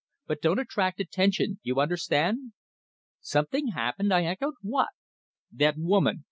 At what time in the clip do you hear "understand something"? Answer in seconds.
1.79-3.67